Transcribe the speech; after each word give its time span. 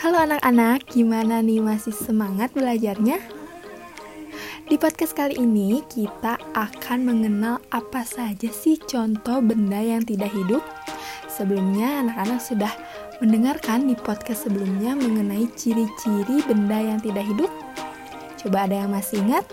Halo 0.00 0.16
anak-anak, 0.16 0.88
gimana 0.96 1.44
nih 1.44 1.60
masih 1.60 1.92
semangat 1.92 2.56
belajarnya? 2.56 3.20
Di 4.64 4.80
podcast 4.80 5.12
kali 5.12 5.36
ini 5.36 5.84
kita 5.92 6.40
akan 6.56 7.04
mengenal 7.04 7.60
apa 7.68 8.00
saja 8.08 8.48
sih 8.48 8.80
contoh 8.80 9.44
benda 9.44 9.76
yang 9.76 10.00
tidak 10.00 10.32
hidup. 10.32 10.64
Sebelumnya 11.28 12.00
anak-anak 12.00 12.40
sudah 12.40 12.72
mendengarkan 13.20 13.92
di 13.92 13.94
podcast 14.00 14.48
sebelumnya 14.48 14.96
mengenai 14.96 15.44
ciri-ciri 15.52 16.48
benda 16.48 16.80
yang 16.80 17.00
tidak 17.04 17.28
hidup. 17.28 17.52
Coba 18.40 18.64
ada 18.64 18.80
yang 18.80 18.96
masih 18.96 19.20
ingat? 19.20 19.44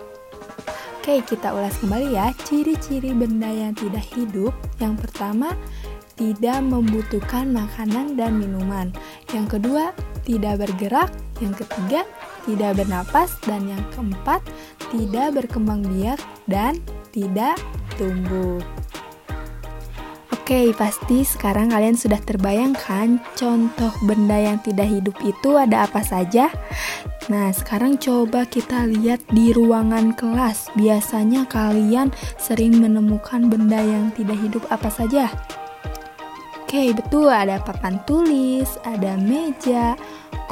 Oke, 1.04 1.28
kita 1.28 1.52
ulas 1.52 1.76
kembali 1.76 2.16
ya. 2.16 2.32
Ciri-ciri 2.48 3.12
benda 3.12 3.52
yang 3.52 3.76
tidak 3.76 4.08
hidup. 4.16 4.56
Yang 4.80 4.96
pertama, 5.04 5.52
tidak 6.16 6.64
membutuhkan 6.64 7.52
makanan 7.52 8.16
dan 8.16 8.40
minuman. 8.40 8.96
Yang 9.28 9.60
kedua, 9.60 9.92
tidak 10.28 10.60
bergerak, 10.60 11.08
yang 11.40 11.56
ketiga 11.56 12.04
tidak 12.44 12.76
bernapas, 12.76 13.32
dan 13.48 13.64
yang 13.64 13.80
keempat 13.96 14.44
tidak 14.92 15.32
berkembang 15.32 15.80
biak 15.96 16.20
dan 16.44 16.76
tidak 17.16 17.56
tumbuh. 17.96 18.60
Oke, 20.48 20.72
pasti 20.72 21.28
sekarang 21.28 21.76
kalian 21.76 21.92
sudah 21.92 22.20
terbayangkan 22.24 23.20
contoh 23.36 23.92
benda 24.08 24.36
yang 24.36 24.56
tidak 24.64 24.88
hidup 24.88 25.16
itu 25.20 25.60
ada 25.60 25.84
apa 25.84 26.00
saja? 26.00 26.48
Nah, 27.28 27.52
sekarang 27.52 28.00
coba 28.00 28.48
kita 28.48 28.88
lihat 28.88 29.20
di 29.28 29.52
ruangan 29.52 30.16
kelas. 30.16 30.72
Biasanya 30.72 31.44
kalian 31.52 32.08
sering 32.40 32.80
menemukan 32.80 33.52
benda 33.52 33.76
yang 33.76 34.08
tidak 34.16 34.40
hidup 34.40 34.64
apa 34.72 34.88
saja? 34.88 35.28
Oke, 36.68 36.92
betul. 36.92 37.32
Ada 37.32 37.64
papan 37.64 37.96
tulis, 38.04 38.68
ada 38.84 39.16
meja, 39.16 39.96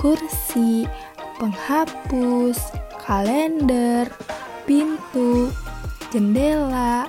kursi, 0.00 0.88
penghapus, 1.36 2.56
kalender, 3.04 4.08
pintu, 4.64 5.52
jendela, 6.08 7.04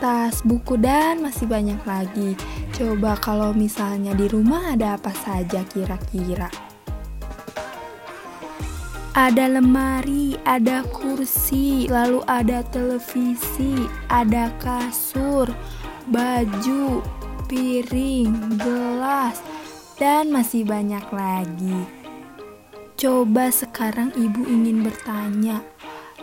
tas, 0.00 0.40
buku, 0.40 0.80
dan 0.80 1.20
masih 1.20 1.44
banyak 1.52 1.84
lagi. 1.84 2.32
Coba 2.72 3.20
kalau 3.20 3.52
misalnya 3.52 4.16
di 4.16 4.24
rumah 4.24 4.72
ada 4.72 4.96
apa 4.96 5.12
saja 5.12 5.60
kira-kira? 5.68 6.48
Ada 9.12 9.60
lemari, 9.60 10.40
ada 10.48 10.80
kursi, 10.88 11.92
lalu 11.92 12.24
ada 12.24 12.64
televisi, 12.72 13.84
ada 14.08 14.48
kasur, 14.64 15.44
baju, 16.08 17.04
piring, 17.50 18.62
gelas, 18.62 19.42
dan 19.98 20.30
masih 20.30 20.62
banyak 20.62 21.02
lagi. 21.10 21.82
Coba 22.94 23.50
sekarang 23.50 24.14
ibu 24.14 24.46
ingin 24.46 24.86
bertanya, 24.86 25.58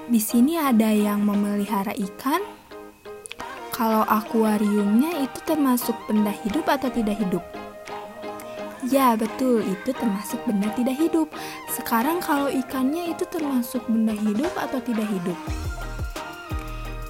di 0.08 0.23
sini 0.23 0.55
ada 0.55 0.88
yang 0.88 1.28
memelihara 1.28 1.92
ikan? 2.00 2.39
Kalau 3.75 4.08
akuariumnya 4.08 5.20
itu 5.20 5.44
termasuk 5.44 6.00
benda 6.08 6.31
hidup 6.31 6.64
atau 6.64 6.88
tidak 6.88 7.20
hidup? 7.20 7.44
Ya, 8.88 9.20
betul, 9.20 9.67
itu 9.67 9.92
termasuk 9.92 10.39
benda 10.48 10.72
tidak 10.80 10.95
hidup. 10.95 11.28
Sekarang 11.75 12.23
kalau 12.23 12.48
ikannya 12.48 13.11
itu 13.11 13.28
termasuk 13.28 13.83
benda 13.92 14.16
hidup 14.16 14.55
atau 14.55 14.80
tidak 14.80 15.11
hidup? 15.11 15.36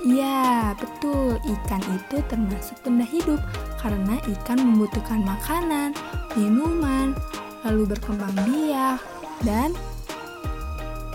Ya, 0.02 0.74
betul, 0.74 1.38
ikan 1.38 1.84
itu 1.94 2.18
termasuk 2.26 2.82
benda 2.82 3.06
hidup 3.06 3.38
karena 3.82 4.18
ikan 4.38 4.60
membutuhkan 4.60 5.22
makanan, 5.24 5.94
minuman, 6.34 7.14
lalu 7.66 7.96
berkembang 7.96 8.34
biak, 8.46 9.02
dan 9.46 9.74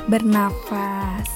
bernafas. 0.06 1.26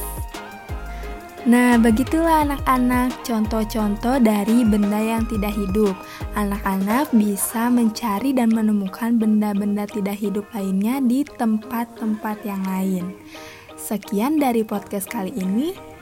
Nah, 1.46 1.78
begitulah 1.78 2.42
anak-anak 2.42 3.22
contoh-contoh 3.22 4.18
dari 4.18 4.66
benda 4.66 4.98
yang 4.98 5.22
tidak 5.30 5.54
hidup. 5.54 5.94
Anak-anak 6.34 7.14
bisa 7.14 7.70
mencari 7.70 8.34
dan 8.34 8.50
menemukan 8.50 9.14
benda-benda 9.14 9.86
tidak 9.86 10.18
hidup 10.18 10.42
lainnya 10.50 10.98
di 10.98 11.22
tempat-tempat 11.22 12.42
yang 12.42 12.66
lain. 12.66 13.14
Sekian 13.78 14.42
dari 14.42 14.66
podcast 14.66 15.06
kali 15.06 15.30
ini. 15.38 15.95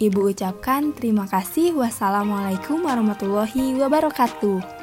Ibu 0.00 0.32
ucapkan 0.32 0.96
terima 0.96 1.28
kasih. 1.28 1.76
Wassalamualaikum 1.76 2.80
warahmatullahi 2.88 3.76
wabarakatuh. 3.76 4.79